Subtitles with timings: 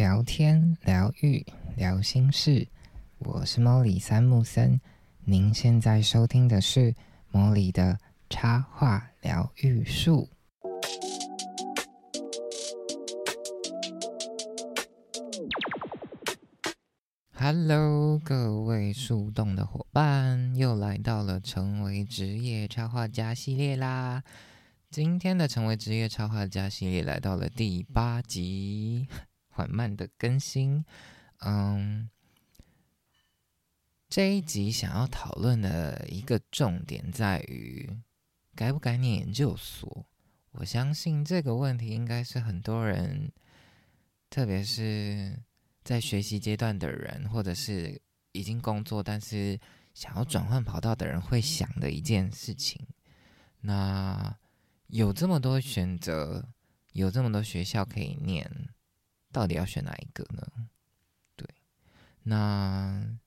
[0.00, 1.44] 聊天、疗愈、
[1.76, 2.66] 聊心事，
[3.18, 4.80] 我是莫里三木森。
[5.26, 6.94] 您现在收听的是
[7.30, 7.98] 莫里的
[8.30, 10.30] 插画疗愈术。
[17.34, 24.22] Hello，各位树洞的伙伴，又来到了成为职业插画家系列啦。
[24.90, 29.06] 今天的成为职业插画家系列来到了第八集。
[29.60, 30.82] 缓慢的更新，
[31.40, 32.08] 嗯，
[34.08, 37.86] 这一集想要讨论的一个重点在于
[38.54, 40.06] 该不该念研究所。
[40.52, 43.30] 我相信这个问题应该是很多人，
[44.30, 45.38] 特别是
[45.84, 48.00] 在学习阶段的人，或者是
[48.32, 49.60] 已经工作但是
[49.92, 52.80] 想要转换跑道的人会想的一件事情。
[53.60, 54.34] 那
[54.86, 56.48] 有这么多选择，
[56.92, 58.50] 有这么多学校可以念。
[59.32, 60.46] 到底要选哪一个呢？
[61.36, 61.48] 对，
[62.24, 63.18] 那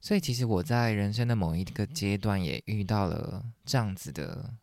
[0.00, 4.54] 所以其实我在人生的某一个阶段也遇到了这样子的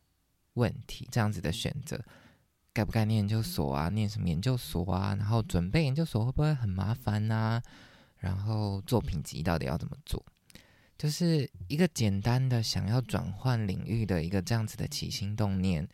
[0.53, 2.03] 问题，这样子的选择，
[2.73, 3.89] 该不该念研究所啊？
[3.89, 5.15] 念什么研究所啊？
[5.15, 7.61] 然后准备研究所会不会很麻烦呢？
[8.17, 10.25] 然后作品集到底要怎么做？
[10.97, 15.87] 就是一个简单的想要转换领域的一个这样子的起心动念，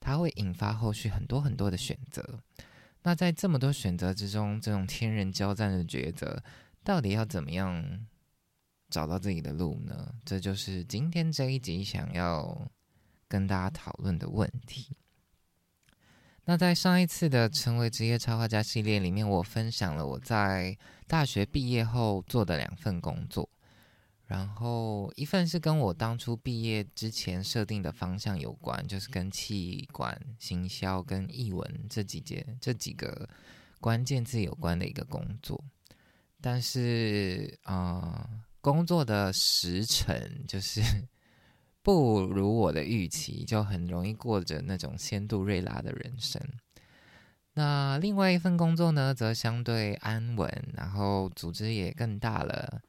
[0.00, 2.40] 它会引发后续很多很多的选择。
[3.02, 6.42] 那在这么多选择之中，这种天人交战的抉择，
[6.84, 8.06] 到底要怎么样
[8.88, 10.14] 找到自己的路呢？
[10.24, 12.70] 这就是今天这一集想要
[13.26, 14.96] 跟大家讨论的问题。
[16.44, 23.48] 那在上一次的成为职业插画家系列里面，我分享了我在大学毕业后做的两份工作。
[24.32, 33.28] 然后一份是跟我当初毕业之前设定的方向有关，就是跟气管行销跟译文这几节这几个
[33.78, 35.62] 关键字有关的一个工作。
[36.40, 38.26] 但是啊，
[38.62, 40.16] 工作的时程
[40.48, 40.80] 就是
[41.84, 46.40] 不如我的预期，就很容易过着那种仙度瑞拉的人生。
[47.52, 52.80] 那另外一份工作呢，则相对安稳，然后组织也更大了。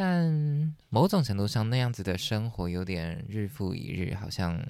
[0.00, 4.64] 但某种程度上，那样子的生活有点日复一日，好像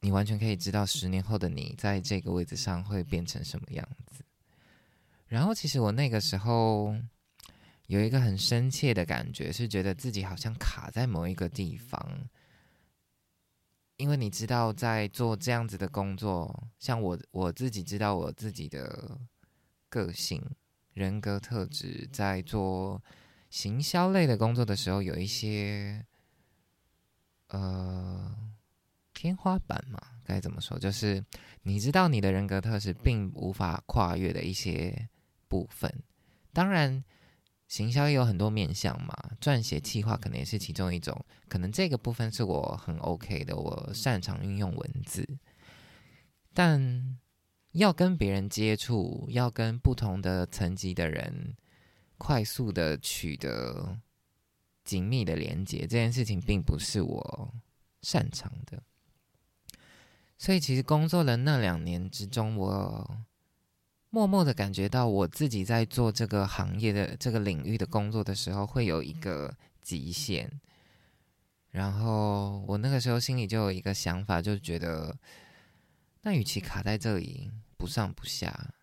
[0.00, 4.24] 你完全可以知道十年后的你在这个位置上会变成什么样子。
[5.26, 6.96] 然后，其实我那个时候
[7.88, 12.26] 有一个很深切的感觉，是觉得自己好像卡在某一个地方。
[13.98, 19.18] 因为你知道，在做这样子的工作，像我我自己知道我自己的
[19.90, 20.42] 个性、
[20.94, 23.02] 人格特质，在做。
[23.56, 26.04] 行销类的工作的时候，有一些
[27.48, 28.36] 呃
[29.14, 30.78] 天花板嘛，该怎么说？
[30.78, 31.24] 就是
[31.62, 35.08] 你知道你的人格特质并无法跨越的一些
[35.48, 35.90] 部分。
[36.52, 37.02] 当然，
[37.66, 41.24] 行销也有很多面向嘛，撰写计划可能也是其中一种。
[41.48, 45.26] 可能这个部分是我很 OK 的，我擅长运用文字。
[46.52, 47.18] 但
[47.72, 51.56] 要跟别人接触，要跟不同的层级的人。
[52.18, 53.98] 快速的取得
[54.84, 57.54] 紧密的连接，这件事情并不是我
[58.02, 58.82] 擅长的。
[60.38, 63.18] 所以，其实工作的那两年之中，我
[64.10, 70.60] 默默的感觉到，我自己在做这个行业的这个领域的工作的时候，会有一个极限。
[71.70, 75.18] 然后，我那个时候心里就有一个想法，就觉得，
[76.22, 78.74] 那与其卡在这里不上不下，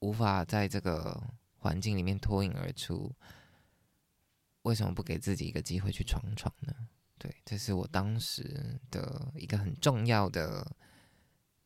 [0.00, 1.37] 无法在这个。
[1.58, 3.14] 环境里面脱颖而出，
[4.62, 6.72] 为什么不给自己一个机会去闯闯呢？
[7.18, 10.76] 对，这是我当时的一个很重要的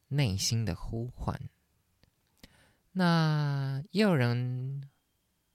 [0.09, 1.39] 内心的呼唤。
[2.93, 4.89] 那也有人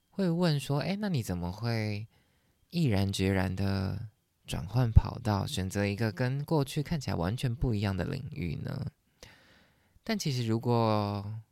[0.08, 2.06] 会问说：“哎，那你怎么会
[2.70, 4.08] 毅然决然的
[4.46, 8.92] 转换跑道，选择一个跟过去看起来完全不一样的领域呢？”
[10.04, 11.42] 但其实如果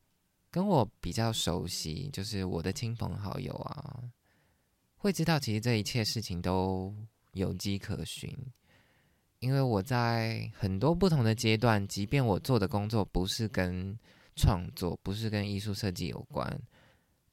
[0.57, 4.03] 跟我比较熟悉，就是我的亲朋好友啊，
[4.97, 6.95] 会知道其实这一切事情都
[7.33, 8.35] 有迹可循。
[9.41, 13.95] 因为我在很多不同的阶段，即便我做的工作不是跟
[14.35, 16.59] 创作、不是跟艺术设计有关，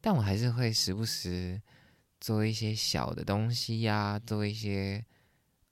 [0.01, 1.61] 但我还是会时不时
[2.19, 5.01] 做一些小的东西呀，做一些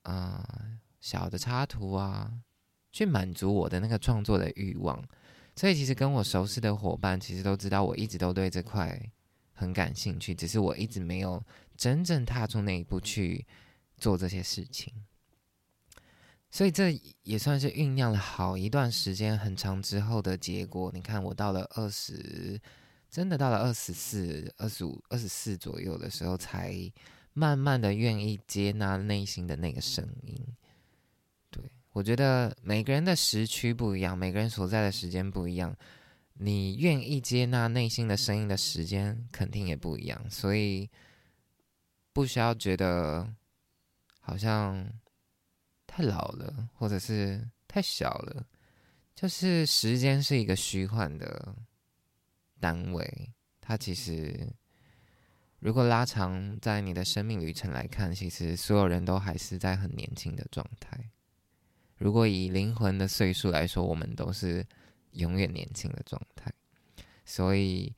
[0.04, 2.32] 啊小的插图啊，
[2.94, 5.04] 去满足我的那个创作的欲望。
[5.56, 9.00] 所以，其实跟我熟识的伙伴，其实都知道我一直都对这块
[9.54, 11.44] 很感兴趣，只是我一直没有
[11.78, 13.46] 真正踏出那一步去
[13.98, 14.94] 做这些事情。
[16.50, 20.92] 所以，这也算是酝酿了好一段时间、很长之后的结果。
[20.94, 22.60] 你看，我到了二十
[23.10, 26.76] 真的到了二十四、二十五、二十四左右的时候，才
[27.34, 30.46] 慢慢的愿意接纳内心的那个声音。
[31.94, 35.76] 我觉得每个人的时区不一样，每个人所在的时间不一样，
[36.34, 40.90] 你愿意接纳内心的声音的时间肯定也不一样，所以
[42.14, 43.28] 不需要觉得
[44.22, 44.88] 好像
[45.86, 48.46] 太老了，或者是太小了。
[49.14, 51.54] 就是时间是一个虚幻的
[52.60, 53.30] 单位，
[53.60, 54.48] 它其实
[55.60, 60.98] 如果拉长在你的生命旅程来看，其实所有人都还是在很年轻的状态。
[62.02, 64.66] 如果以灵魂的岁数来说，我们都是
[65.12, 66.52] 永远年轻的状态，
[67.24, 67.94] 所以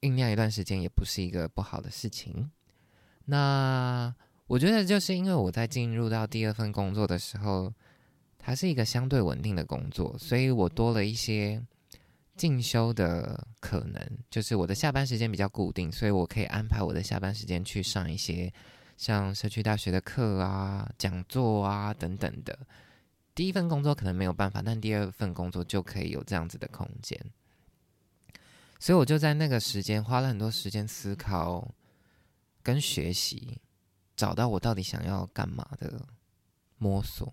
[0.00, 2.50] 酝酿一段时间也不是一个不好的事情。
[3.24, 4.14] 那
[4.46, 7.72] 我觉得就是因为我在进入到第二份工作的时候。
[8.44, 11.64] 它是一个相对稳定的工作，所以我多了一些
[12.36, 14.18] 进修的可能。
[14.30, 18.52] 就是我的下班时间比较固定，所以我可以安排我的下班时间去上一些
[18.96, 22.58] 像社区大学的课啊、讲座啊等等的。
[23.34, 27.18] 第一份工作可能没有办法，但第二份工作就可以有这样子的空间。
[28.78, 31.72] 所以我就在那个时间花了很多时间思考
[32.62, 33.60] 跟学习，
[34.16, 36.04] 找到我到底想要干嘛的
[36.78, 37.32] 摸索。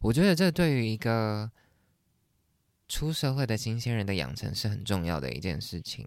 [0.00, 1.50] 我觉得这对于一个
[2.88, 6.06] 出社会的新鲜人的养成是很重要的一件事情。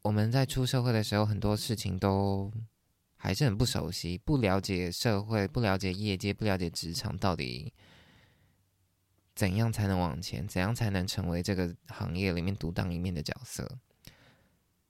[0.00, 2.50] 我们在出社会的时候，很多事情都
[3.16, 7.72] 还是很不熟悉，不了解社会，不了解业界，不了解职场到底
[9.34, 13.78] 怎样才能往前，怎样才能成为这个行业里面独当一面的角色。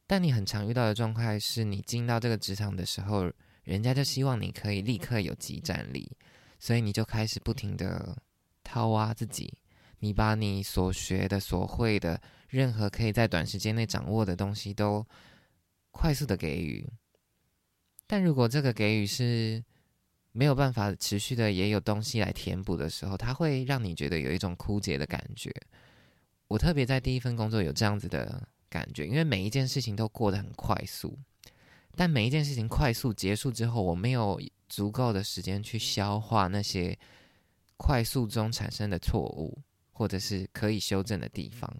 [0.07, 3.31] 但你很常遇到的状况是，你进到这个职场的时候，
[3.63, 6.17] 人家就希望你可以立刻有即战力。
[6.59, 8.17] 所以你就开始不停的
[8.63, 9.53] 掏挖自己，
[9.99, 15.05] 你把你所学的、所会的任何可以在短时间内掌握的东西都
[15.91, 16.89] 快速的给予。
[18.07, 19.65] 但如果这个给予是
[20.33, 25.53] 没有办法持续的，也有东西来填补的时候，它会让你觉得有一种枯竭的感觉。
[26.49, 31.17] 我特别在第一份工作有这样子的感觉，因为每一件事情都过得很快速，
[31.95, 34.41] 但每一件事情快速结束之后，我没有。
[34.73, 36.99] 足够的时间去消化那些
[37.77, 39.59] 快速中产生的错误，
[39.91, 41.71] 或者是可以修正的地方，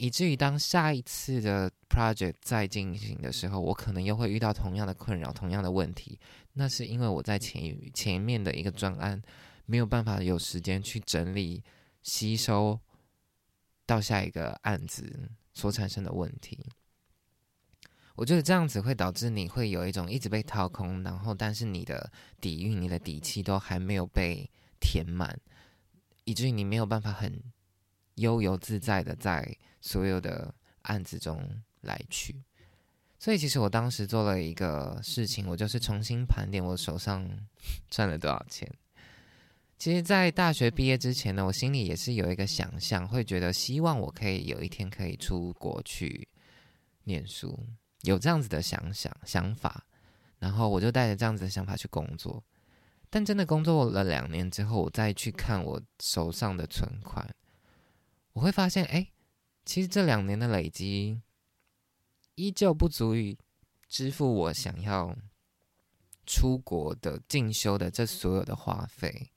[0.00, 6.18] 以至于当下一次的 project 再进行的时候，我可能又会遇到同样的困扰、同样的问题。
[6.54, 9.20] 那是因为我在前前面的一个专案
[9.66, 11.62] 没有办法有时间去整理、
[12.02, 12.80] 吸收
[13.84, 16.58] 到下一个案子所产生的问题。
[18.14, 22.10] 我觉得这样子会导致你会有一种一直被掏空，然后但是你的
[22.40, 24.50] 底蕴、你的底气都还没有被
[24.80, 25.38] 填满，
[26.24, 27.38] 以至于你没有办法很
[28.14, 32.42] 悠游自在的在所有的案子中来去。
[33.18, 37.28] 所以其实我当时做了一个事情，我就是重新盘点我手上
[37.90, 38.70] 赚了多少钱。
[39.78, 46.28] 其实，在大学毕业之前呢，我心里也是有一个想象，会觉得希望我可以有一天可以出国去
[47.04, 47.58] 念书。
[48.02, 49.86] 有这样子的想想想法，
[50.38, 52.42] 然后我就带着这样子的想法去工作。
[53.08, 57.26] 但真的工作了两年之后，我再去看我手上的存款，
[58.40, 59.06] 我会发现，哎，
[59.66, 61.20] 其实这两年的累积
[62.36, 63.36] 依旧不足以
[63.86, 65.14] 支付我想要
[66.24, 69.30] 出国的进修的这所有的花费。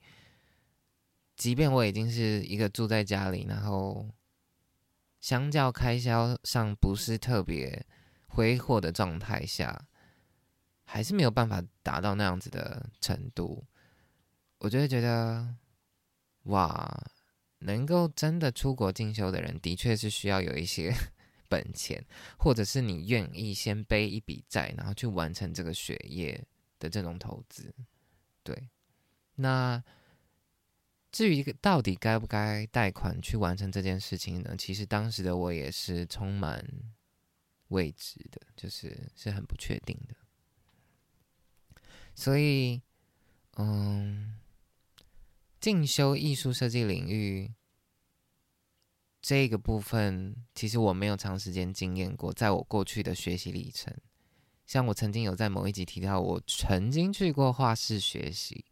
[1.36, 4.08] 即便我已经是一个住在家里，然后
[5.20, 7.86] 相较开销上不是特别。
[8.26, 9.86] 挥霍的状态下，
[10.84, 13.64] 还是没有办法达到那样子的程度。
[14.58, 15.54] 我就会觉得，
[16.44, 17.06] 哇，
[17.64, 20.94] 能够真的出国进修的人，的确是需要有一些
[21.48, 22.04] 本钱，
[22.38, 26.42] 或者是你愿意先背一笔债，然后去完成这个学业
[26.78, 27.74] 的这种投资。
[28.42, 28.68] 对，
[29.34, 29.82] 那
[31.10, 34.54] 至于一个到底该不该贷款去完成这件事情呢？
[34.56, 36.64] 其实当时的我也是充满。
[37.68, 40.14] 未知的，就是是很不确定的，
[42.14, 42.80] 所以，
[43.56, 44.38] 嗯，
[45.64, 47.50] 进修艺术设计领域
[49.22, 52.30] 这个部分，其实我没有长时间经验过。
[52.34, 53.96] 在我过去的学习历程，
[54.66, 58.62] 像我曾经有在某一集提到，我曾经去过画室学习，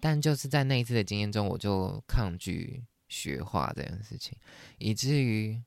[0.00, 4.36] 但就是在那一次的经验中，我就抗拒学画这件事情，
[4.78, 5.62] 以至于。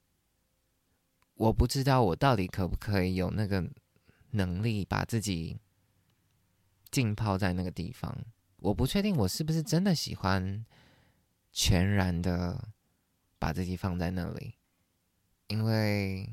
[1.36, 3.64] 我不知道我到底可不可以有那个
[4.32, 5.56] 能力把自己
[6.92, 8.26] 浸泡在那个地方。
[8.58, 10.66] 我不确定我是不是真的喜欢
[11.52, 12.70] 全然的
[13.40, 14.56] 把自己放在那里，
[15.48, 16.28] 因为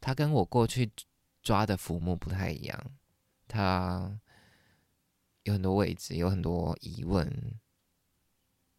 [0.00, 0.90] 它跟我过去
[1.42, 2.92] 抓的浮木不太一样，
[3.46, 4.18] 它
[5.44, 7.30] 有很多位置，有很多疑问。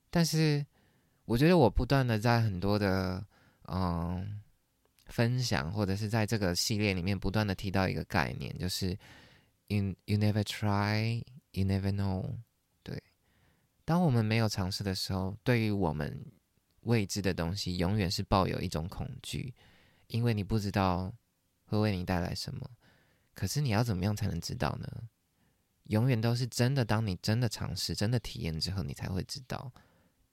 [0.09, 0.65] 但是，
[1.25, 3.25] 我觉得我不断的在很多的
[3.63, 4.41] 嗯
[5.05, 8.97] 分享，或者是在这个系列里面不断的提到一个概念，就是
[9.67, 12.25] you you never try, you never know。
[13.88, 16.22] 当我们没有尝试的时候，对于我们
[16.82, 19.56] 未知的东西，永远是抱有一种恐惧，
[20.08, 21.10] 因为你不知道
[21.67, 22.70] 会为你带来什么。
[23.34, 25.03] 可是你要怎么样才能知道呢？
[25.86, 29.72] 永远都是真的，当你真的尝试、真的体验之后，你才会知道。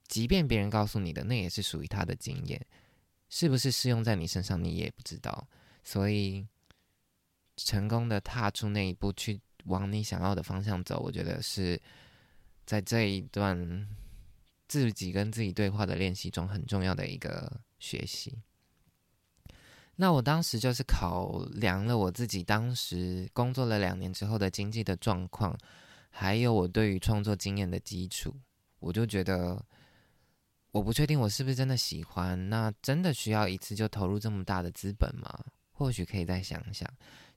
[0.09, 2.61] 即便别人告诉你的，那也是属于他的经验，
[3.29, 5.47] 是不是适用在你身上，你也不知道。
[5.81, 6.45] 所以，
[7.55, 11.81] 成功的踏出那一步，去往你想要的方向走，我觉得是
[12.65, 13.87] 在这一段
[14.67, 18.41] 自己跟自己对话的练习中很重要的一个学习。
[19.95, 25.57] 那我当时就是考量了我自己当时工作了两年之后的经济的状况，
[26.09, 28.35] 还有我对于创作经验的基础，
[28.79, 29.65] 我就觉得。
[30.71, 35.33] 我不确定我是不是真的喜欢，那真的需要一次就投入这么大的资本吗？
[35.71, 36.85] 或许可以再想想，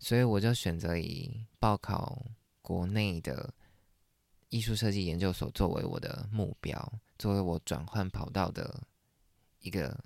[0.00, 2.20] 所以我就选择以报考
[2.62, 3.54] 国内的
[4.49, 8.83] 艺术设计研究所作为我的目标，作为我转换跑道的
[9.61, 9.99] 一个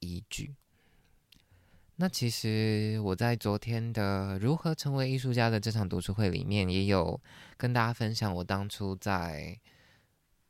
[0.00, 0.54] 依据。
[1.96, 7.20] 那其实我在昨天的如何成为艺术家的这场读书会里面，也有
[7.56, 9.60] 跟大家分享我当初在。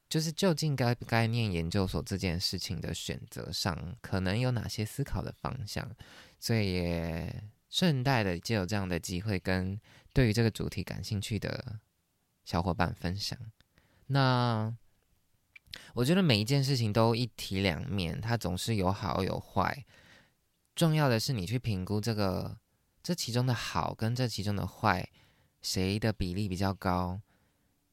[0.06, 5.90] 就是究竟该不该念研究所这件事情的选择上，可能有哪些思考的方向？
[6.38, 9.80] 所以也顺带的就有这样的机会，跟
[10.12, 11.80] 对于这个主题感兴趣的
[12.44, 13.38] 小伙伴分享。
[14.06, 14.74] 那
[15.94, 19.84] 我觉得每一件事情都一体两面，它总是有好有坏。
[20.74, 22.58] 重要的是你去评估这个
[23.02, 25.08] 这其中的好跟这其中的坏，
[25.62, 27.20] 谁的比例比较高？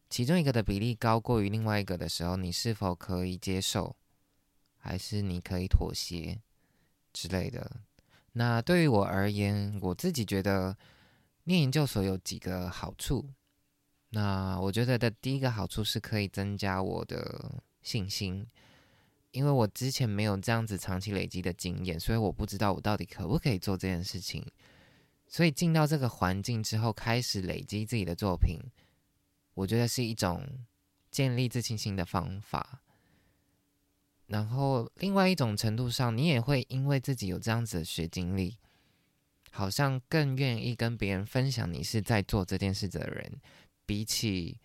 [0.09, 3.95] 其中一个的比例高过于另外一个的时候，你是否可以接受，
[4.77, 6.41] 还是你可以妥协
[7.13, 7.79] 之类的？
[8.33, 10.77] 那对于我而言，我自己觉得
[11.45, 13.29] 念研究所有几个好处。
[14.11, 18.45] 那我觉得的第一个好处是可以增加我的信心，
[19.31, 24.45] 因为我之前没有这样子长期累积的经验，所以我不知道我到底可不可以做这件事情。
[25.27, 28.59] 所以进到这个环境之后，开始累积自己的作品。
[29.53, 30.45] 我觉得是一种
[31.09, 32.81] 建立自信心的方法，
[34.27, 38.57] 然后另外一种程度上，你也会因为自己有这样子的学经历，
[39.51, 43.41] 好像更愿意跟别人分享你是在做这件事的人，
[43.91, 44.57] 比起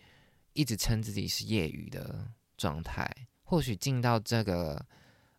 [0.52, 3.10] 一直称自己是业余的状态，
[3.42, 4.86] 或许进到这个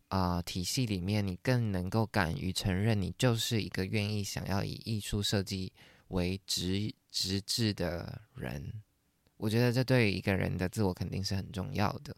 [0.08, 5.72] 啊体系里面，你更能够敢于承认你就是一个愿意想要以艺术设计
[6.08, 8.82] 为职职志的人。
[9.38, 12.14] 我觉得这对一个人的自我肯定是很重要的。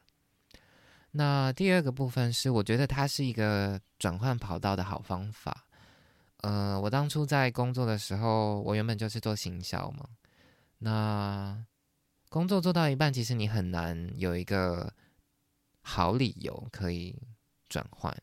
[1.12, 5.68] 那第二个部分是，我觉得它是一个转换跑道的好方法。
[6.38, 10.08] 呃，我当初在工作的时候，我原本就是做行销嘛。
[10.82, 11.64] 那
[12.28, 14.92] 工作做到一半，其实你很难有一个
[15.80, 17.16] 好理由可以
[17.68, 18.14] 转换。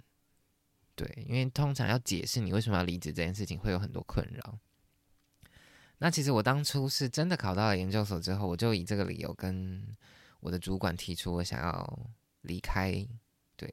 [0.96, 4.58] 对，因为通常要解释你为什么要离职这件事情，会有很多困扰。
[6.00, 9.96] 那其实我当初是真的考到了研究所之后，我就以这个理由跟
[10.40, 12.10] 我的主管提出我想要
[12.42, 13.08] 离开。
[13.56, 13.72] 对，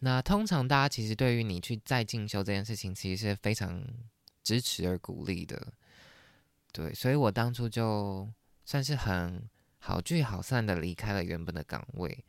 [0.00, 3.84] 那通常大家其实对于你去再进修这件事情，其实是非常
[4.42, 5.72] 支持而鼓励的。
[6.72, 8.28] 对，所以我当初就
[8.64, 9.48] 算是很
[9.78, 12.24] 好聚好散的离开了原本的岗位。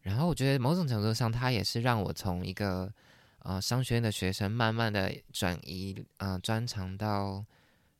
[0.00, 2.92] 然后我觉得某种程度上，它也是让我从一个
[3.40, 7.44] 呃商学院的学生，慢慢的转移呃专长到。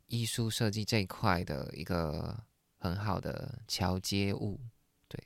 [0.08, 2.38] 艺术设计这一块的一个
[2.76, 4.60] 很好的桥接物，
[5.08, 5.18] 对。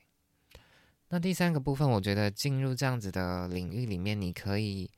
[1.09, 4.89] 那第三个部分，我觉得进入这样子的领域里面，你可以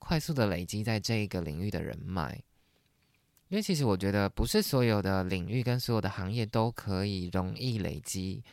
[0.00, 2.42] 快速的累积在这一个领域的人脉，
[3.48, 8.44] 因为其实我觉得不是所有的领域跟所有的行业都可以容易累积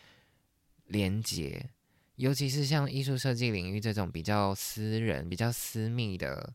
[0.86, 1.70] 连接，
[2.16, 6.54] 尤其是像艺术设计领域这种比较私人、比较私密的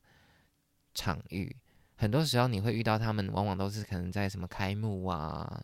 [0.95, 1.55] 场域。
[1.97, 5.63] 很多时候你会遇到他们，往往都是可能在什么开幕啊，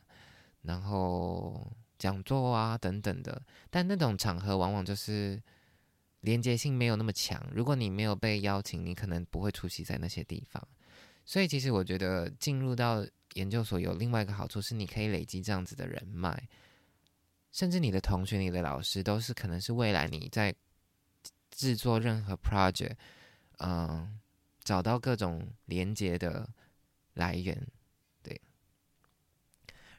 [0.62, 3.40] 然后讲座啊等等的，
[3.70, 5.42] 但那种场合往往就是
[6.20, 7.42] 连接性没有那么强。
[7.54, 10.62] 如果你没有被邀请，你可能不会出席在那些地方。
[11.26, 16.48] 所以其实我觉得进入到研究所有另外一个好处是，你可以累积这样子的人脉，
[17.52, 20.54] 甚至你的同学、你的老师都是可能是未来你在
[21.50, 22.94] 制作任何 project，
[23.58, 24.18] 嗯。
[24.66, 26.50] 找到各种连接的
[27.14, 27.68] 来源。
[28.20, 28.40] 对。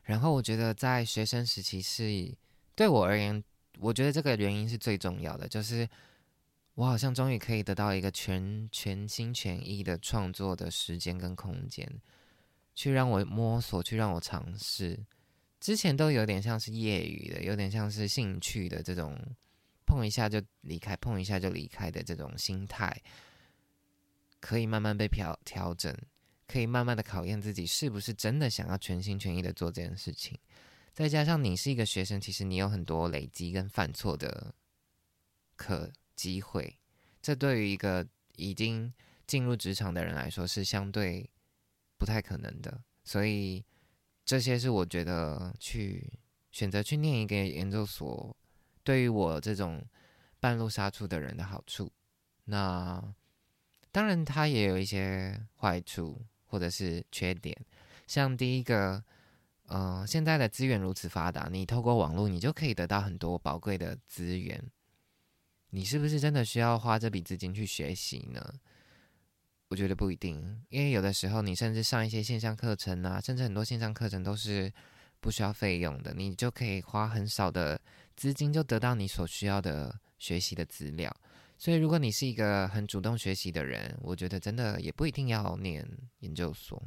[0.04, 2.36] 然后我觉得在学生时期是
[2.76, 3.42] 对我而言，
[3.80, 5.88] 我觉得这个原因是最重要的，就是
[6.78, 11.92] 我好像终于可以得到一个全全心全意的创作的时间跟空间，
[12.76, 15.04] 去让我摸索，去让我尝试。
[15.60, 19.20] 之前都有点像是业余的，有点像是兴趣的这种，
[19.88, 22.96] 碰一下就离开，碰一下就离开的这种心态，
[24.40, 25.92] 可以慢慢被调调整，
[26.46, 30.38] 可以慢慢的考验自己是不是真的想要全心全意的做这件事情。
[30.94, 34.54] 再加上你是一个学生，其实你有很多累积跟犯错的
[35.56, 36.78] 可机会，
[37.22, 38.06] 这对于一个
[38.36, 38.94] 已经
[39.26, 41.30] 进入职场的人来说是相对
[41.98, 43.64] 不太可能的，所以。
[44.28, 46.20] 这些是我觉得去
[46.52, 48.36] 选择去念一个研究所，
[48.84, 49.82] 对于我这种
[50.38, 51.90] 半路杀出的人的好处。
[52.44, 53.02] 那
[53.90, 57.56] 当然，它也有一些坏处或者是缺点。
[58.06, 59.02] 像第一个，
[59.68, 64.62] 呃，现在的资源如此发达，你透过网络，你就可以得到很多宝贵的资源。
[65.70, 68.54] 你是不是真的需要花这笔资金去学习呢？
[69.70, 74.72] 我觉得不一定，因为有的时候你甚至上一些线上课程啊，甚至很多线上课程都是
[75.20, 77.80] 不需要费用的，你就可以花很少的
[78.16, 81.14] 资金就得到你所需要的学习的资料。
[81.58, 85.86] 所以，如果你是一个很主动学习的人，我觉得真的也不一定要念
[86.20, 86.82] 研究所。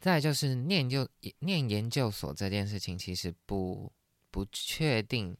[0.00, 1.08] 再就是念就
[1.38, 3.90] 念研究所这件事情，其实不
[4.32, 5.36] 不确定，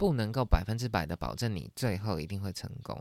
[0.00, 2.98] 不能够百分之百的保证你最后一定会成功。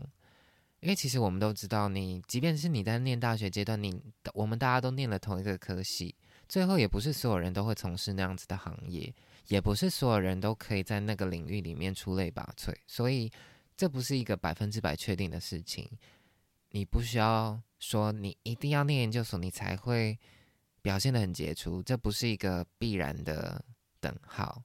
[0.81, 3.97] 因为其实我们都知道，你即便是你在念大学阶段，你
[4.33, 6.13] 我们大家都念了同一个科系，
[6.49, 9.13] 最后也不是所有人都会从事那样子的行业，
[9.47, 13.31] 也不是所有人都可以在那个领域里面出类拔萃，所以
[13.77, 15.89] 这不是一个百分之百确定的事情。
[16.71, 20.19] 你不需要说你一定要念研究所，你才会
[20.81, 23.63] 表现的很杰出，这不是一个必然的
[24.01, 24.61] 等号。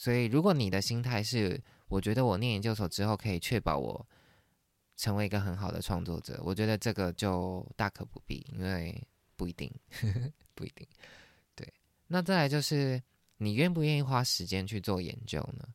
[0.00, 4.06] 所以如果你的心态是，我觉得我念研究所之后可以确保我。
[4.96, 9.02] 成为一个很好的创作者，我觉得这个就大可不必，因为
[9.34, 9.72] 不一定，
[10.54, 10.86] 不一定。
[11.54, 11.66] 对，
[12.08, 13.02] 那再来就是
[13.38, 15.66] 你愿不愿意花时间去做研究呢？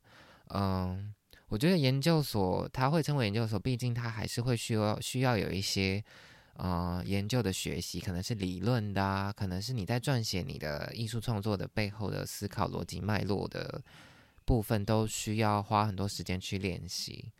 [0.49, 1.11] 嗯，
[1.47, 6.03] 我觉得研究所它会称为研究所，毕竟它还是会需要需要有一些
[6.53, 13.81] 呃研究的学习，可能是理论的啊，可能是你在撰写你的艺术创作的背后的思考逻辑脉络的
[14.45, 17.33] 部分，都需要花很多时间去练习。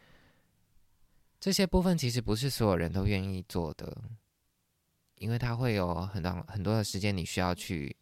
[1.39, 3.95] 这些部分其实不是所有人都愿意做的，
[5.19, 7.95] 因为它会有很多很多的时间，你需要去，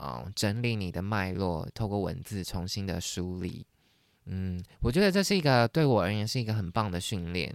[0.00, 3.64] 嗯，整理你的脉络，透过文字重新的梳理。
[4.24, 7.54] 嗯，我觉得这是一个对我而言是一个很棒的训练，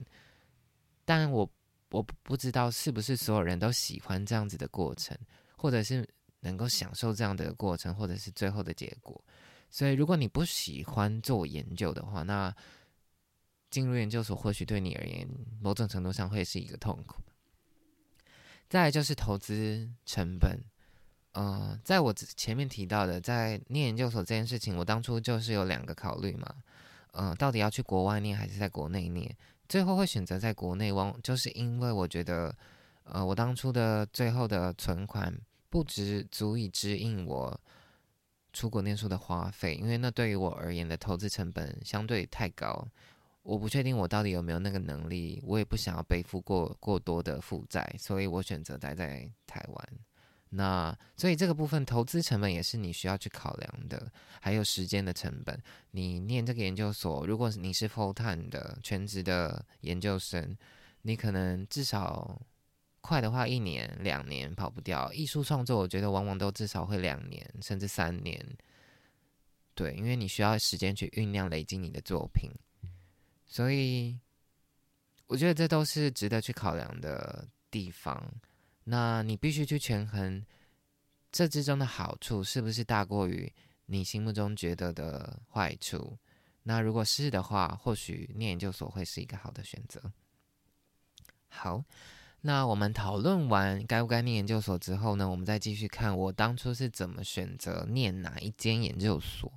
[1.03, 1.49] 但我
[1.91, 5.17] 我不知道是不是所有人都喜欢这样子的过程，
[5.57, 6.07] 或者是
[6.41, 9.21] 能够享受这样的过程，或者是最后的结果。
[9.69, 12.55] 所以，如果你不喜欢做研究的话，那
[13.69, 15.27] 进入研究所或许对你而言，
[15.61, 17.21] 某种程度上会是一个痛苦。
[18.69, 20.59] 再就是投资成本，
[21.33, 26.55] 呃，在我前面提到的，在念研究所这件事情，我当初就是有两个考虑嘛，
[27.11, 29.35] 呃，到底要去国外念还是在国内念？
[29.69, 32.55] 最后会选择在国内，往就是因为我觉得，
[33.03, 35.33] 呃，我当初的最后的存款
[35.69, 37.59] 不只足以支应我
[38.57, 42.87] 出国念书的花费，因为那对于我而言的投资成本相对太高。
[43.43, 49.89] 我不确定我到底有没有那个能力，我也不想要背负过过多的负债，所以我选择待在台湾。
[50.49, 55.61] 那所以这个部分投资成本也是你需要去考量的，还有时间的成本。
[55.91, 60.57] 你念这个研究所，如果你是 full time 的全职的研究生，
[61.03, 62.41] 你可能至少
[63.01, 65.11] 快的话一年两年跑不掉。
[65.13, 68.45] 艺术创作，我觉得往往都至少会两年甚至三年。
[69.73, 72.49] 对，因为你需要时间去酝酿累积你的作品。
[73.45, 74.19] 所以，
[75.27, 78.33] 我觉得这都是值得去考量的地方。
[78.83, 80.45] 那你必须去权衡
[81.31, 83.51] 这之中的好处是不是大过于
[83.85, 86.17] 你心目中觉得的坏处。
[86.63, 90.01] 那如果是的话，或许念研究所会是一个好的选择。
[91.47, 91.83] 好，
[92.47, 99.51] 那我们讨论完该不该念研究所之后呢，我们再继续看我当初是怎么选择念哪一间研究所。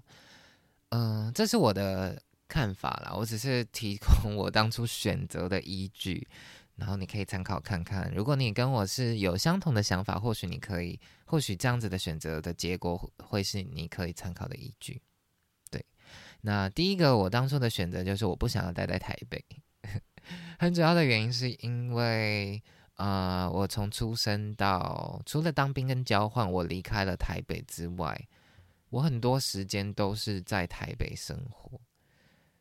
[0.90, 2.20] 嗯，这是我的。
[2.53, 6.26] 看法啦，我只是提供我当初选择的依据，
[6.74, 8.12] 然后你可以参考看看。
[8.12, 15.00] 如果你跟我是有相同的想法，或许你可以，或许这样子的选择的结果会是你可以参考的依据。
[15.70, 15.87] 对，
[16.40, 19.44] 那第一个我当初的选择就是我不想要待在台北，
[20.59, 22.61] 很主要的原因是因为，
[23.00, 28.28] 啊，我从出生到除了当兵跟交换，我离开了台北之外，
[28.90, 31.80] 我很多时间都是在台北生活，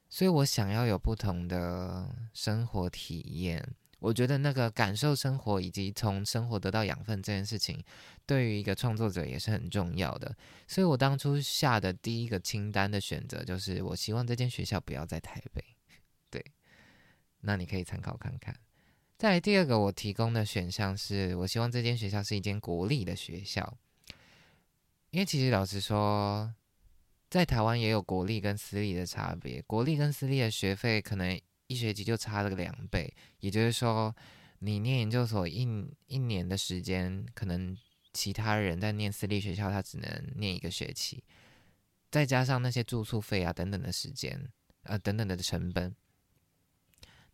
[0.07, 3.75] 所以我想要有不同的生活体验。
[3.99, 7.83] 我觉得那个感受生活以及从生活得到养分这件事情，
[8.25, 10.33] 对于一个创作者也是很重要的。
[10.69, 15.61] 所以我当初下的第一个清单的选择就是，我希望这间学校不要在台北。
[16.31, 16.41] 对，
[17.41, 18.55] 那你可以参考看看。
[19.19, 23.77] 再来第二个，我提供的选项是我希望这间学校是一间国立的学校，
[25.11, 26.55] 因为其实老实说，
[27.29, 31.39] 在台湾也有国立跟私立的差别，国立跟私立的学费可能。
[31.71, 34.15] 一学期就差了个两倍，也就是说，
[34.57, 35.67] 你念研究所一
[36.07, 37.77] 一年的时间，可能
[38.11, 41.23] 其他人在念私立学校，他只能念一个学期，
[42.09, 44.49] 再加上那些住宿费啊等等的时间，
[44.81, 45.95] 呃等等的成本，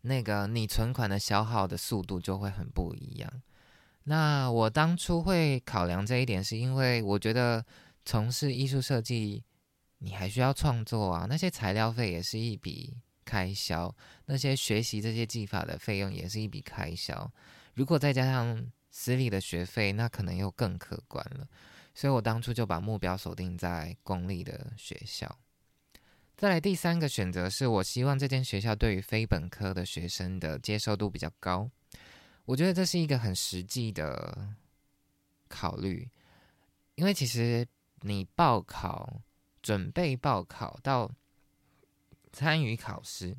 [0.06, 3.42] 那个你存款的消耗的速度就会很不一样。
[4.04, 7.64] 那我当初会考量这一点，是因为我觉得
[8.04, 9.44] 从事艺术设计，
[9.98, 12.96] 你还需要创作啊，那些材料费也是一笔。
[13.26, 13.92] 开销
[14.26, 17.28] 那些学习这些技法的费用也是一笔开销，
[17.74, 21.44] 如果再加上私立的学费，那可能又更可观了。
[21.92, 25.36] 所以我当初就把目标锁定在公立的学校。
[26.36, 31.68] 再来第三个选择是我希望这间学校对于非本科的学生的接受度比较高。
[32.44, 34.54] 我觉得这是一个很实际的
[35.48, 36.08] 考虑，
[36.94, 37.66] 因为其实
[38.02, 39.20] 你报考、
[39.62, 41.10] 准备报考到。
[42.32, 43.34] 参与考试、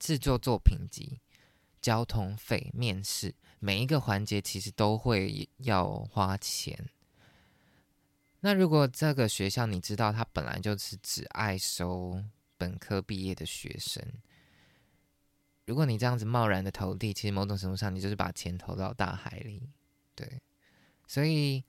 [0.00, 1.20] 制作作品集、
[1.80, 6.76] 交通费、面试，每一个环节其实都会要花钱。
[8.42, 12.22] 那如果这个学校你知道，他本来就是只爱收
[12.58, 14.04] 本科毕业的学生，
[15.64, 19.70] 如果你这样子贸然的投递，其实某种程度上你就是把钱投到大海里。
[20.14, 20.40] 对，
[21.08, 21.64] 所以。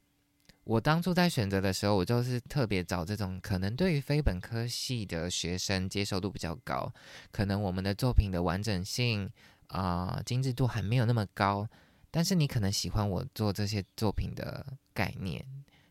[0.65, 6.89] 我当初在选择的时候，我就是特别找这种可能对于非本科系的学生接受度比较高，
[7.33, 9.29] 可能我们的作品的完整性
[9.67, 11.67] 啊精致度还没有那么高，
[12.09, 15.45] 但是你可能喜欢我做这些作品的概念，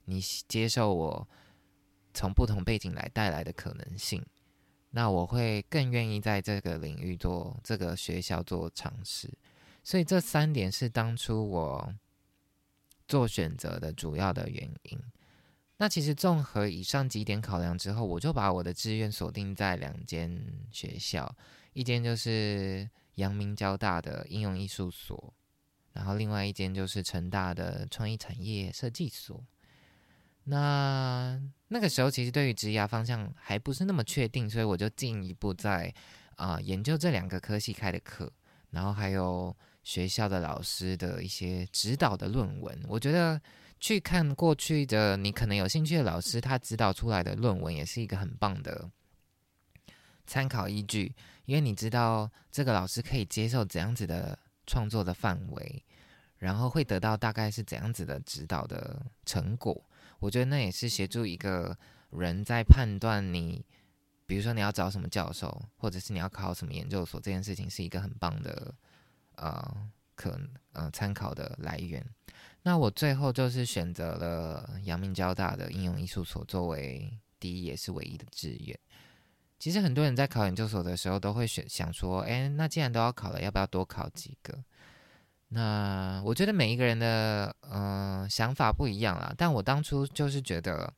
[0.04, 1.28] 你接受我
[2.14, 4.24] 从不同背景来带来的可能性，
[4.90, 9.30] 那我会更愿意在这个领域做这个学校做尝试，
[9.82, 11.94] 所以这三点是当初我。
[13.08, 14.98] 做选择的主要的原因，
[15.76, 21.34] 那其实综合以上几点考量之后，我就把我的志愿锁定在两间学校，
[21.74, 25.34] 一间就是阳明交大的应用艺术所，
[25.92, 29.44] 然后另外一间就是成大的创意产业设计所。
[30.44, 35.92] 那那个时候其实对于职涯方向还不是那么确定，所以我就进一步在
[36.36, 38.30] 啊研究这两个科系开的课，
[38.70, 39.54] 然后还有。
[39.84, 43.42] 学校的老师的一些指导的论文，我觉得
[43.80, 48.88] 去看过去的你可能有兴趣的老师他指导出来的论文，也是一个很棒的
[50.24, 51.12] 参考依据。
[51.46, 55.84] 因为你知道这个老师可以接受怎样子的创作的范围，
[56.36, 59.84] 然后会得到大概是怎样子的指导的成果。
[60.22, 61.76] 我觉得那也是协助一个
[62.10, 63.62] 人在判断你，
[64.24, 68.74] 比如说你要找什么教授，或者是你要考什么研究所这件事情，是一个很棒的。
[69.36, 70.38] 呃，可
[70.74, 72.04] 呃参考的来源。
[72.62, 78.78] 那我最后就是选择了阳明交大的应用艺术所作为第一也是唯一的志愿。
[79.58, 84.62] 其实很多人在考研究所的时候都会选想说，哎，那既然都要考了，要不要多考几个？
[85.54, 89.34] 那我觉得每一个人的呃想法不一样啦。
[89.36, 90.90] 但我当初就是觉得，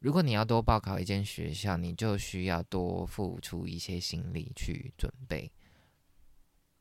[0.00, 5.50] 如果你要多报考一间学校，你就需要多付出一些心力去准备。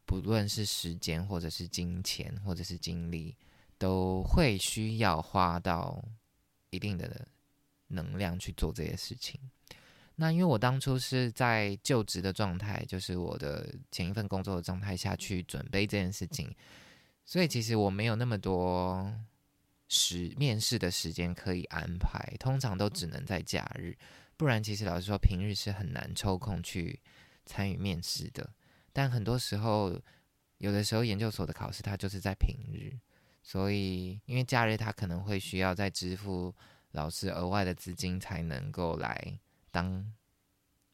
[0.05, 3.35] 不论是时间，或者是金钱，或者是精力，
[3.77, 6.03] 都会需要花到
[6.71, 7.25] 一定的
[7.87, 9.39] 能量去做这些事情。
[10.15, 16.53] 那因为我当初是在就职的状态，就是我的前一份工作的状态下去准备这件事情，
[17.27, 19.13] 所以其实我没有那么多
[19.89, 23.97] 时面试的时间可以安排，通常都只能在假日，
[24.37, 27.01] 不然其实老实说，平日是很难抽空去
[27.45, 28.49] 参与面试的。
[28.93, 30.01] 但很多时候，
[30.59, 32.97] 有的时候研究所的考试它就是在平日，
[33.43, 36.55] 所以因为假日他可能会需要再支付
[36.91, 39.37] 老师额外的资金才能够来
[39.69, 40.13] 当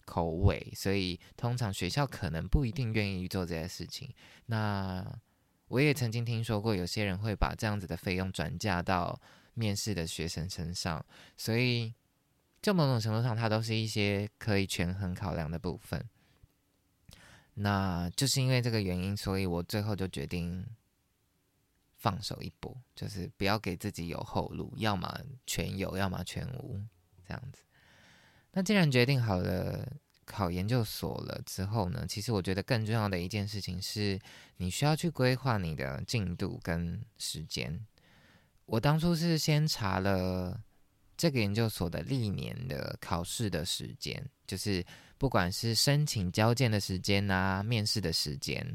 [0.05, 4.11] 口尾，所以通常学校可能不一定愿意做这些事情。
[4.47, 5.05] 那
[5.73, 9.19] 我也曾经听说过，有些人会把这样子的费用转嫁到
[9.55, 11.03] 面试的学生身上，
[11.35, 11.91] 所以
[12.61, 16.07] 就某种程度上，它都是一些可以权衡考量的部分。
[17.55, 20.63] 那就是因为这个原因，所以我最后就决定
[21.95, 26.79] 放手一搏，就是不要给自己有后路，要么全有，要么全无，
[27.27, 27.63] 这样子。
[28.51, 29.91] 那既然决定好了
[30.25, 34.19] 考研究所了之后呢，其实我觉得更重要的一件事情是，
[34.57, 37.79] 你需要去规划你的进度跟时间。
[38.65, 40.57] 我当初是先查了
[41.17, 44.83] 这个研究所的历年的考试的时间，就是
[45.17, 48.65] 不管是申请交件的时间啊，面试的时间，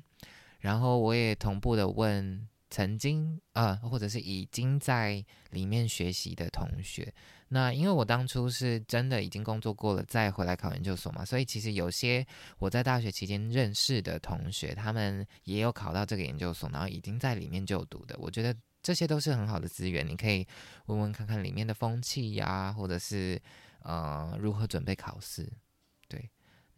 [0.60, 7.12] 然后我也同步的问曾经呃，或者是已经在里面学习的同学。
[7.48, 12.26] 那因为我当初是真的已经工作过了，再回来考研究所嘛，所以其实有些
[12.58, 18.54] 我在大学期间认识的同学，他们也有考到这个研究所，然后已经在里面就读的，我觉得。
[18.80, 20.46] 这些都是很好的资源，你可以
[20.86, 23.38] 问问看看里面的风气呀，或者是
[23.82, 25.52] 呃如何准备考试。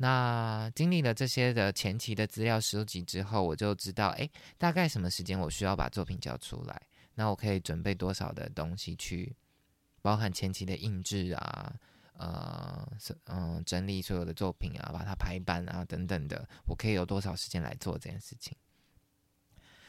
[0.02, 6.80] 那经历了这些的前期的资料收集之后，我就知道，哎，大概什么时间我需要把作品交出来，
[7.14, 9.36] 那我可以准备多少的东西去，
[10.00, 11.74] 包含前期的印制啊，
[12.14, 12.90] 呃，
[13.26, 18.56] 嗯，整理所有的作品啊，把它排版啊等等的，我可以有多少时间来做这件事情。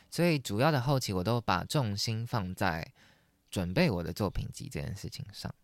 [0.09, 2.85] 所以主要的后期我都把重心放在
[3.49, 5.55] 准备我的作品集这件事情上。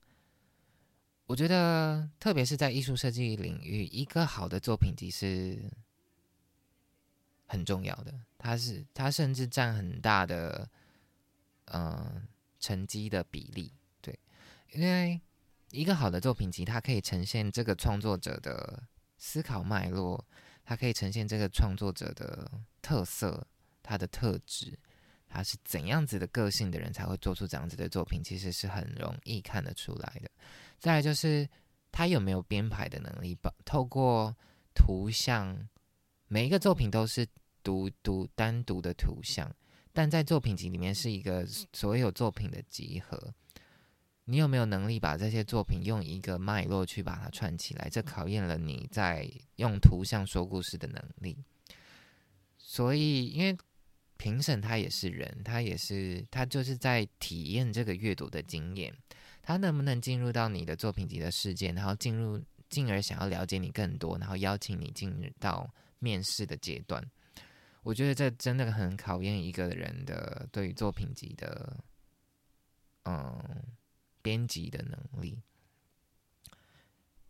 [1.27, 5.69] 我觉得，特别是在艺术设计领域，一个好的作品集是
[7.45, 8.13] 很重要的。
[8.37, 10.67] 它是它甚至占很大的
[11.65, 12.27] 嗯
[12.59, 13.73] 成绩的比例。
[14.01, 14.17] 对，
[14.71, 15.21] 因为
[15.71, 18.81] 一个好的作品集，它可以呈现这个创作者的
[19.17, 20.25] 思考脉络，
[20.63, 22.49] 它可以呈现这个创作者的
[22.81, 23.45] 特色。
[23.89, 24.77] 他的特质，
[25.29, 30.29] 他是怎样子的个性的人才会做出这样子的作品，其实是很容易看得出来的。
[30.77, 31.47] 再就是
[31.91, 33.53] 他有没有编排的能力吧？
[33.65, 34.35] 透过
[34.75, 35.67] 图像，
[36.27, 37.27] 每一个作品都是
[37.63, 39.53] 独独单独的图像，
[39.91, 43.33] 但在作品集里面是一个所有作品的集合。
[44.29, 47.89] 你有没有能力把这些作品用一个脉络去把它串起来？
[47.89, 51.37] 这考验了你在用图像说故事的能力。
[52.57, 53.57] 所以，因为
[54.17, 58.93] 评审他也是人，他也是他就是在体验这个阅读的经验，
[59.47, 62.37] 他能不能进入到你的作品集的世界，然后进入
[62.69, 67.01] 进而想要了解你更多，然后邀请你进入到面试的阶段？
[67.81, 71.81] 我觉得这真的很考验一个人的对于作品集的
[73.03, 73.41] 嗯
[74.21, 75.41] 编辑的能力。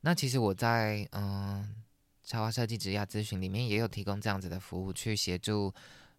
[0.02, 1.84] 那其实我在嗯
[2.24, 5.72] 超华设计职业咨询里面也有提供这样子的服务，去协助。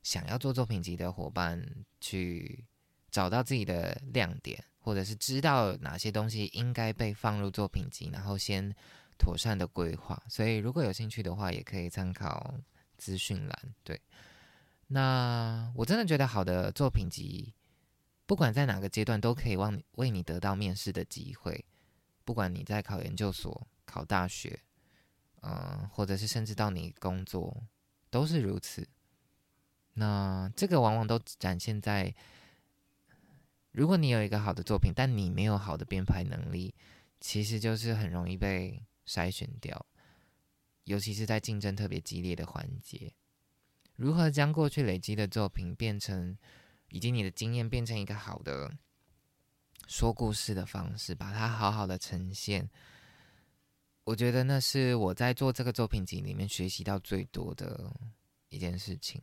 [0.05, 1.61] 想要做作品集的伙伴，
[2.01, 2.65] 去
[3.11, 8.75] 找到自己的亮点，或者是知道哪些东西应该被放入作品集，然后先
[9.19, 10.19] 妥善的规划。
[10.31, 12.55] 所以，如果有兴趣的话，也可以参考
[12.97, 13.75] 资讯栏。
[13.85, 14.01] 对，
[14.87, 17.53] 那我真的觉得好的作品集，
[18.25, 21.63] 不管在哪个阶段，都可以望为你得到面试的机会。
[22.25, 24.59] 不管你在考研究所、考大学，
[25.43, 27.63] 嗯，或者是甚至到你工作，
[28.09, 28.89] 都是如此。
[29.93, 32.15] 那这个往往都展现在，
[33.71, 36.75] 如果你有一个好的作品，但你没有好的编排能力，
[37.21, 39.87] 其实就是很容易被筛选掉，
[40.85, 43.13] 尤其是在竞争特别激烈的环节。
[43.95, 46.37] 如何将过去累积的作品变成，
[46.89, 48.73] 以及你的经验变成一个好的
[49.87, 52.69] 说故事的方式，把它好好的呈现，
[54.05, 57.93] 我觉得那是我在做这个作品集里面学习到最多的
[58.49, 59.21] 一件事情。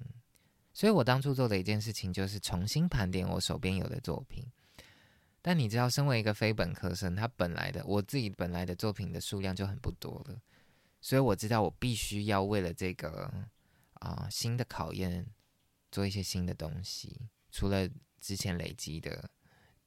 [0.76, 4.46] 所以我当初做的一件事情就是重新盘点我手边有的作品，
[5.42, 10.42] 但你知道，身为一个非本科生，他本来的我自己本来的作品的数量就很不多了，
[11.00, 13.32] 所以我知道我必须要为了这个
[13.94, 15.26] 啊新的考验
[15.94, 19.30] 做一些新的东西，除了之前累积的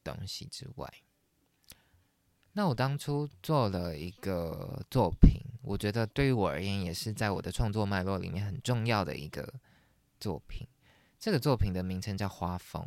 [0.03, 0.90] 东西之外，
[2.53, 9.53] 那我当初做了一个作品，我觉得对于我而言也是在我的创作脉络里面很重要的一个
[10.18, 10.66] 作品。
[11.19, 12.81] 这个作品的名称叫《花风》，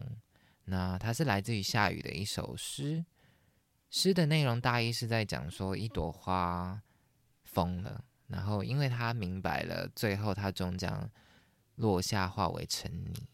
[0.63, 3.05] 那它是来自于夏雨的一首诗。
[3.89, 6.81] 诗的内容大意是在讲说，一朵花
[7.43, 11.09] 疯了，然后因为他明白了，最后他终将
[11.75, 13.27] 落下，化为尘泥。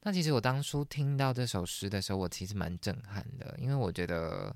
[0.00, 4.52] 那其实我当初听到这首诗的时候，我其实蛮震撼的，因为我觉得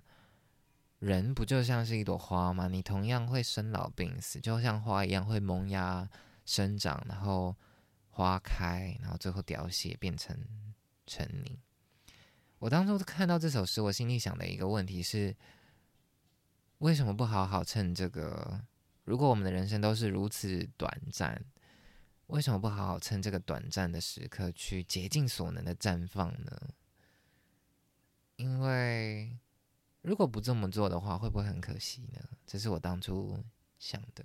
[0.98, 2.66] 人不就像是一朵花吗？
[2.66, 6.10] 你同样会生老病死，就像花一样会萌芽
[6.44, 7.54] 生长，然后。
[8.16, 10.34] 花开，然后最后凋谢，变成
[11.06, 11.60] 成泥。
[12.58, 15.36] 我当初看到这首诗，我心里想的一个问题是：
[16.78, 18.64] 为什么不好好趁这个？
[19.04, 21.44] 如果我们的人生都是如此短暂，
[22.28, 26.70] 为什么不好好趁这个短暂的时刻去竭尽所能的绽放呢？
[28.36, 29.38] 因为
[30.00, 32.26] 如果不这么做的话，会不会很可惜呢？
[32.46, 33.44] 这是我当初
[33.78, 34.24] 想的，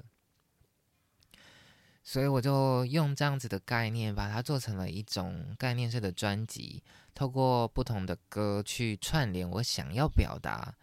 [2.03, 6.83] 所以我就用这样子的概念，把它做成了一种概念式的专辑，
[7.13, 10.73] 透过不同的歌去串联我想要表达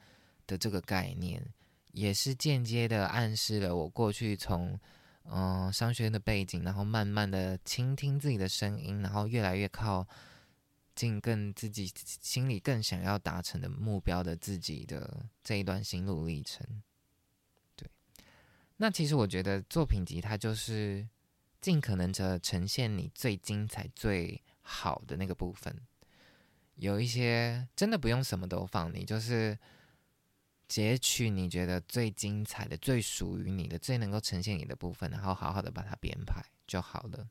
[0.47, 1.45] 的这个概念，
[1.93, 4.79] 也是间接的暗示了我过去从
[5.25, 10.07] 嗯商学院的背景，然后慢慢的倾听自己的声音，然后越来越靠。
[10.95, 11.89] 近更自己
[12.21, 16.67] 心里更想要达成的目标的自己的这一段心路历程，
[18.79, 21.07] 那其实我觉得作品集它就是
[21.61, 25.77] 尽可能的呈现你最精彩、最好的那个部分。
[26.77, 29.59] 有一些真的不用什么都放，你就是
[30.69, 37.29] 截取你觉得最精彩的、最属于你的、最能够呈现你的部分，然后好好的把它编排就好了。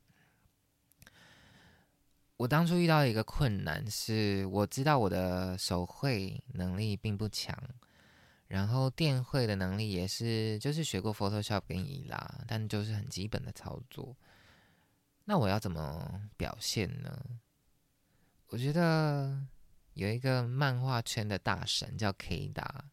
[2.36, 7.56] 我当初遇到一个困难是，我知道我的手绘能力并不强，
[8.48, 14.16] 然后电绘的能力也是，就是学过 Photoshop 跟伊拉，但就是很基本的操作。
[15.24, 17.24] 那我要怎么表现呢？
[18.48, 19.46] 我觉得
[19.92, 22.86] 有一个漫画圈的大神叫 K 达，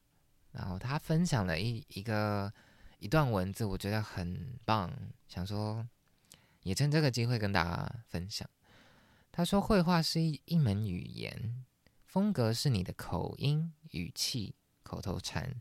[0.51, 2.53] 然后他分享了一一个
[2.99, 4.93] 一段文字，我觉得很棒，
[5.29, 5.87] 想说
[6.63, 8.45] 也趁这个机会跟大家分享。
[9.31, 11.65] 他说：“绘画是一一门语言，
[12.05, 15.59] 风格是你的口音、语气、口头禅，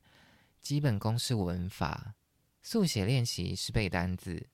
[0.60, 2.14] 基本功是文法，
[2.62, 4.46] 速写练习是背单字。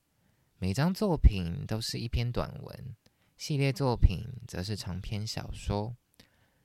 [0.58, 2.96] 每张作品都是一篇短文，
[3.36, 5.94] 系列作品则是长篇小说。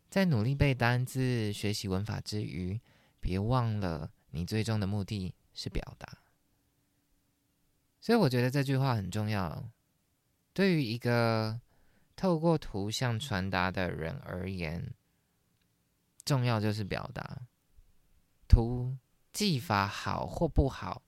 [0.09, 2.79] 在努力背单字、学习文法之余，
[3.19, 6.19] 别忘了你最终的目的是表达。
[7.99, 9.69] 所以，我觉得这句话很重要。
[10.53, 11.59] 对于一个……”
[12.17, 14.93] 透过图像传达的人而言，
[16.23, 17.41] 重要就是表达。
[18.47, 18.97] 图
[19.33, 21.01] 技法好或不好，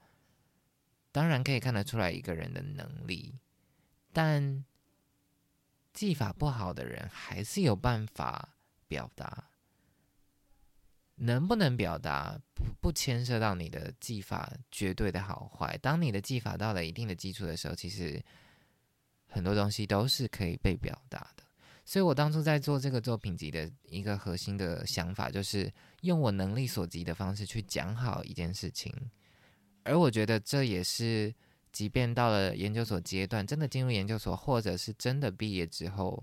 [1.11, 3.35] 当然可以看得出来一个人的能力，
[4.11, 4.63] 但
[5.93, 8.55] 技法不好的人还是有办法
[8.87, 9.49] 表达。
[11.15, 15.77] 能不能表达不不牵涉到你的技法绝对的好坏。
[15.79, 18.23] 当你的技法到了一定的基础的时候，其实。
[19.29, 21.43] 很多东西都是可以被表达的，
[21.89, 28.93] 所以我当初在做这个作品集的一个核心的想法，就是用我能力所及的方式去讲好一件事情。
[29.83, 31.33] 而我觉得这也是，
[31.71, 36.21] 即便到了研究所阶段，真的进入研究所，或者是真的毕业之后，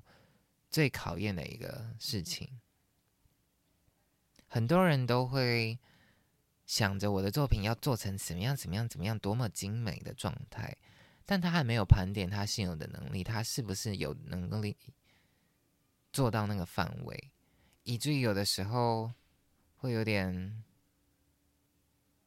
[0.68, 2.60] 最考验的一个事情。
[4.46, 5.78] 很多人都会
[6.66, 10.76] 想着我的作品要做成什么样、怎么样、怎么样，多么精美的状态。
[11.24, 14.76] 但他还没有盘点他现有的能力，他是不是有能力
[16.14, 17.32] 做到那个范围，
[17.82, 19.10] 以至于有的时候
[19.74, 20.62] 会有点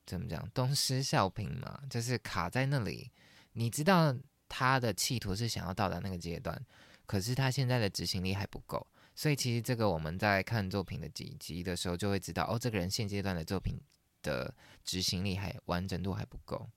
[0.05, 3.09] 怎么讲东施效颦嘛，就是卡在那里。
[3.53, 4.13] 你知道
[4.49, 6.61] 他的企图是想要到达那个阶段，
[7.05, 13.79] 可是他现在的执行力还不够，所以其实这个我们在看作品的几集的时候就会知道，哦，这个人现阶段的作品
[14.21, 16.69] 的执行力还完整度还不够，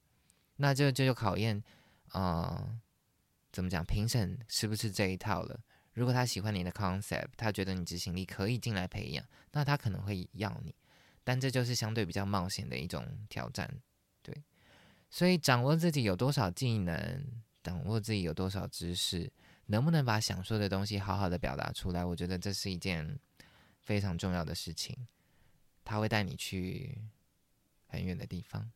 [0.57, 1.61] 那就就就考验。
[2.13, 2.81] 啊，
[3.53, 3.85] 怎么讲？
[3.85, 5.61] 评审是不是这一套了？
[5.93, 10.75] 如果他喜欢你的 concept，他觉得你执行力可以进来培养，那他可能会要你。
[11.23, 13.69] 但这就是相对比较冒险的一种挑战，
[14.23, 14.35] 对。
[15.11, 19.31] 所以掌握自己有多少技能，掌握自己有多少知识，
[19.67, 23.19] 能不能把想说的东西好好的表达出来，我觉得这是一件
[23.81, 24.97] 非常重要的事情。
[25.85, 26.97] 他会带你去
[27.87, 28.71] 很远的地方。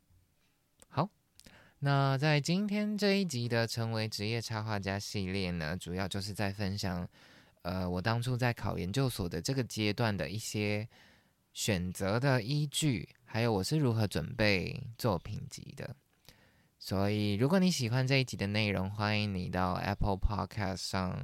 [1.85, 7.07] 那在今天这一集的成为职业插画家系列呢，主要就是在分享，
[7.61, 10.89] 呃，我当初在考研究所的这个阶段的一些
[11.53, 15.95] 选择的依据，还有我是如何准备作品集的。
[16.79, 21.21] 所以，如果你喜欢这一集的内容，欢迎你到 Apple Podcast 上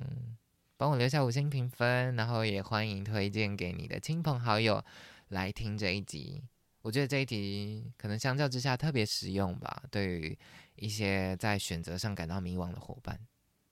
[0.77, 4.85] 帮我留下五星评分，然后也欢迎推荐给你的亲朋好友
[5.29, 6.43] 来听这一集。
[6.83, 10.39] 我觉得这一题可能相较之下特别实用吧，对于
[10.77, 13.21] 一些在选择上感到迷惘的伙伴，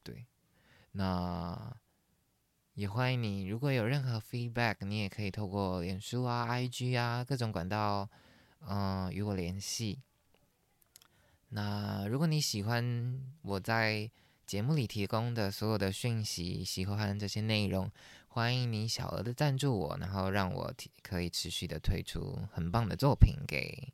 [0.03, 0.27] 对，
[0.93, 1.75] 那
[2.75, 8.09] 也欢迎你，如果有任何 feedback，你也可以透过脸书啊、IG 啊各种管道，
[8.61, 10.01] 嗯，与我联系。
[11.49, 14.11] 那如果你喜欢我在
[14.47, 17.91] 节目里提供的所有的讯息，喜欢这些内容。
[18.39, 20.73] 欢迎你小额的赞助我，然后让我
[21.03, 23.93] 可以持续的推出很棒的作品给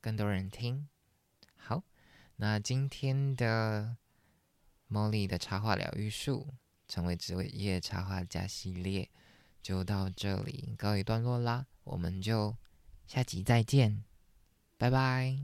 [0.00, 0.88] 更多人听。
[1.54, 1.84] 好，
[2.34, 3.96] 那今天的
[4.90, 6.48] 茉莉的插画疗愈术，
[6.88, 9.08] 成为职业插画家系列
[9.62, 12.56] 就到这里告一段落啦，我们就
[13.06, 14.02] 下集再见，
[14.76, 15.38] 拜拜。